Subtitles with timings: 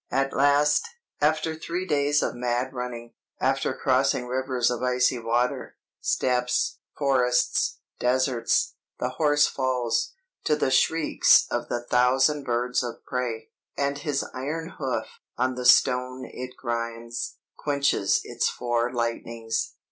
[0.09, 0.87] "At last,
[1.21, 8.73] after three days of mad running, after crossing rivers of icy water, steppes, forests, deserts,
[8.99, 10.13] the horse falls,
[10.45, 15.67] to the shrieks of the thousand birds of prey, and his iron hoof, on the
[15.67, 19.75] stone it grinds, quenches its four lightnings.